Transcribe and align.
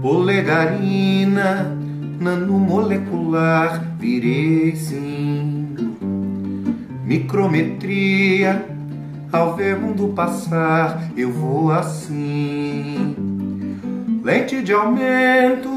Polegarina, 0.00 1.76
nanomolecular, 2.20 3.96
virei 3.98 4.76
sim. 4.76 5.76
Micrometria, 7.04 8.64
ao 9.32 9.56
ver 9.56 9.76
mundo 9.76 10.12
passar, 10.14 11.10
eu 11.16 11.32
vou 11.32 11.72
assim. 11.72 13.16
Lente 14.22 14.62
de 14.62 14.72
aumento, 14.72 15.70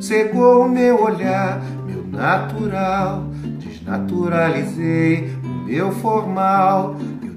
cegou 0.00 0.68
meu 0.68 1.02
olhar, 1.02 1.62
meu 1.86 2.04
natural, 2.06 3.24
desnaturalizei 3.58 5.30
o 5.42 5.64
meu 5.66 5.92
formal, 5.92 6.96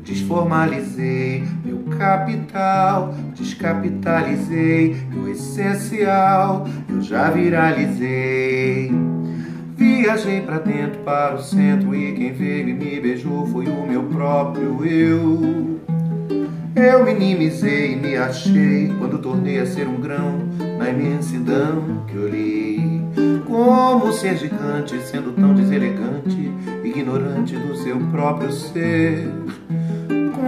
desformalizei 0.10 1.44
meu 1.64 1.78
capital, 1.98 3.14
descapitalizei 3.36 4.98
meu 5.14 5.32
essencial, 5.32 6.68
eu 6.90 7.00
já 7.02 7.30
viralizei. 7.30 8.92
Viajei 9.78 10.42
para 10.42 10.60
dentro, 10.60 11.00
para 11.02 11.36
o 11.36 11.42
centro 11.42 11.96
e 11.96 12.14
quem 12.14 12.34
veio 12.34 12.70
e 12.70 12.74
me 12.74 13.00
beijou 13.00 13.46
foi 13.48 13.68
o 13.68 13.88
meu 13.88 14.04
próprio 14.04 14.84
eu. 14.84 15.80
Eu 16.76 17.06
minimizei 17.06 17.94
e 17.94 17.96
me 17.96 18.16
achei 18.16 18.92
quando 19.00 19.20
tornei 19.20 19.60
a 19.60 19.66
ser 19.66 19.88
um 19.88 20.02
grão 20.02 20.40
na 20.78 20.90
imensidão 20.90 22.04
que 22.08 22.18
olhei. 22.18 23.00
Como 23.46 24.12
ser 24.14 24.38
gigante, 24.38 25.00
sendo 25.02 25.34
tão 25.34 25.54
deselegante, 25.54 26.52
ignorante 26.84 27.56
do 27.56 27.76
seu 27.78 28.00
próprio 28.12 28.52
ser. 28.52 29.28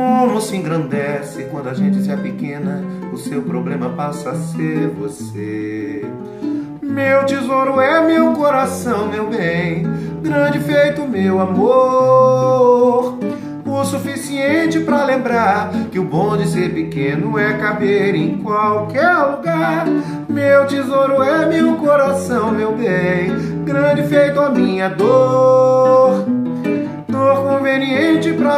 Como 0.01 0.41
se 0.41 0.57
engrandece 0.57 1.43
quando 1.51 1.69
a 1.69 1.75
gente 1.75 2.01
se 2.01 2.11
apequena, 2.11 2.83
o 3.13 3.17
seu 3.17 3.43
problema 3.43 3.89
passa 3.89 4.31
a 4.31 4.35
ser 4.35 4.87
você. 4.89 6.03
Meu 6.81 7.23
tesouro 7.26 7.79
é 7.79 8.01
meu 8.01 8.34
coração, 8.34 9.07
meu 9.07 9.29
bem, 9.29 9.84
grande 10.23 10.59
feito 10.59 11.07
meu 11.07 11.39
amor. 11.39 13.20
O 13.63 13.84
suficiente 13.85 14.79
para 14.79 15.05
lembrar 15.05 15.71
que 15.91 15.99
o 15.99 16.04
bom 16.04 16.35
de 16.35 16.48
ser 16.48 16.73
pequeno 16.73 17.37
é 17.37 17.54
caber 17.54 18.15
em 18.15 18.37
qualquer 18.37 19.13
lugar. 19.17 19.85
Meu 20.27 20.65
tesouro 20.65 21.21
é 21.21 21.45
meu 21.45 21.76
coração, 21.76 22.51
meu 22.51 22.76
bem, 22.76 23.63
grande 23.63 24.01
feito 24.07 24.39
a 24.39 24.49
minha 24.49 24.89
dor. 24.89 25.70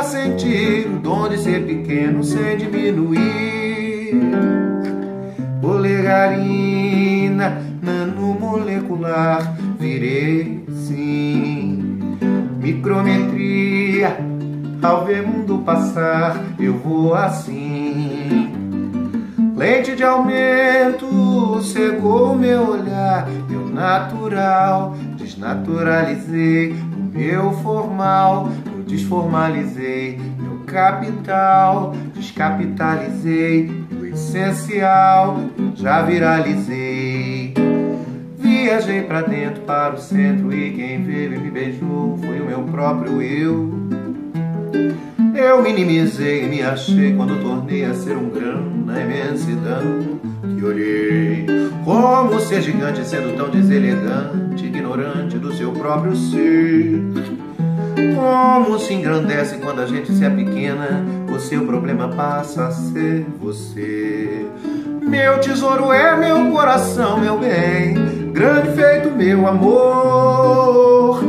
Sentir 0.04 0.86
o 0.88 1.00
dom 1.00 1.28
de 1.28 1.38
ser 1.40 1.66
pequeno 1.66 2.24
sem 2.24 2.58
diminuir. 2.58 4.14
Polegarina, 5.62 7.58
nanomolecular, 7.82 9.56
virei 9.80 10.66
sim. 10.70 12.18
Micrometria, 12.62 14.18
ao 14.82 15.06
ver 15.06 15.24
mundo 15.24 15.60
passar, 15.66 16.40
eu 16.60 16.74
vou 16.78 17.16
assim. 17.16 18.52
Lente 19.56 19.96
de 19.96 20.04
aumento, 20.04 21.62
cegou 21.64 22.36
meu 22.36 22.70
olhar, 22.72 23.28
meu 23.50 23.68
natural, 23.68 24.96
desnaturalizei 25.16 26.72
o 26.72 27.18
meu 27.18 27.52
formal, 27.54 28.50
desformalizei 28.88 30.20
meu 30.38 30.60
capital, 30.66 31.94
descapitalizei 32.16 33.72
meu 33.92 34.06
essencial, 34.08 35.40
já 35.76 36.02
viralizei. 36.02 37.54
Viajei 38.38 39.02
para 39.04 39.22
dentro, 39.22 39.62
para 39.62 39.96
o 39.96 39.98
centro 39.98 40.54
e 40.54 40.72
quem 40.74 41.04
veio 41.04 41.34
e 41.34 41.40
me 41.40 41.50
beijou 41.50 42.18
foi 42.18 42.40
o 42.42 42.46
meu 42.46 42.64
próprio 42.64 43.22
eu. 43.22 43.72
Eu 45.36 45.64
minimizei 45.64 46.46
e 46.46 46.48
me 46.48 46.62
achei 46.62 47.16
quando 47.16 47.42
tornei 47.42 47.86
a 47.86 47.94
ser 47.94 48.16
um 48.16 48.30
grão 48.30 48.64
na 48.86 49.02
imensidão 49.02 50.20
que 50.56 50.64
olhei. 50.64 51.46
Como 51.84 52.40
ser 52.40 52.62
gigante 52.62 53.06
sendo 53.06 53.36
tão 53.36 53.50
deselegante, 53.50 54.66
ignorante 54.66 55.38
do 55.38 55.54
seu 55.54 55.72
próprio 55.72 56.16
ser. 56.16 57.02
Como 58.16 58.80
se 58.80 58.94
engrandece 58.94 59.58
quando 59.58 59.82
a 59.82 59.86
gente 59.86 60.12
se 60.14 60.26
apequena, 60.26 61.04
o 61.34 61.40
seu 61.40 61.66
problema 61.66 62.10
passa 62.10 62.68
a 62.68 62.72
ser 62.72 63.26
você. 63.40 64.46
Meu 65.02 65.40
tesouro 65.40 65.92
é 65.92 66.16
meu 66.16 66.52
coração, 66.52 67.20
meu 67.20 67.38
bem, 67.38 68.32
grande 68.32 68.70
feito 68.72 69.12
meu 69.12 69.48
amor. 69.48 71.24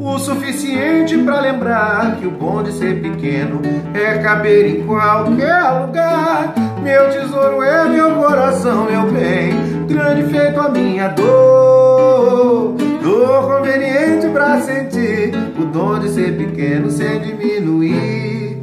O 0.00 0.18
suficiente 0.18 1.18
para 1.18 1.40
lembrar 1.40 2.16
que 2.16 2.26
o 2.26 2.30
bom 2.30 2.62
de 2.62 2.72
ser 2.72 3.00
pequeno 3.02 3.60
é 3.92 4.18
caber 4.18 4.66
em 4.76 4.86
qualquer 4.86 5.62
lugar. 5.80 6.54
Meu 6.82 7.10
tesouro 7.10 7.62
é 7.62 7.88
meu 7.88 8.14
coração, 8.14 8.84
meu 8.84 9.10
bem, 9.10 9.86
grande 9.88 10.22
feito 10.30 10.60
a 10.60 10.68
minha 10.68 11.08
dor. 11.08 12.74
Dor 13.02 13.58
conveniente 13.58 14.28
para 14.28 14.60
sentir 14.60 15.15
o 15.58 15.64
dom 15.64 15.98
de 15.98 16.08
ser 16.10 16.36
pequeno 16.36 16.90
sem 16.90 17.20
diminuir. 17.20 18.58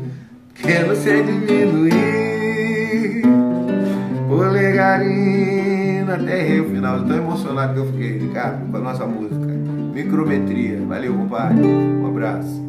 Pequeno 0.54 0.96
sem 0.96 1.26
diminuir. 1.26 1.94
Polegarina, 4.28 6.16
até 6.16 6.40
errei 6.40 6.60
o 6.60 6.70
final, 6.70 7.04
tão 7.04 7.18
emocionado 7.18 7.74
que 7.74 7.80
eu 7.80 7.86
fiquei, 7.88 8.18
Ricardo, 8.20 8.70
com 8.72 8.78
a 8.78 8.80
nossa 8.80 9.06
música. 9.06 9.54
Micrometria. 9.94 10.80
Valeu, 10.88 11.14
compadre. 11.14 11.66
Um 11.66 12.08
abraço. 12.08 12.63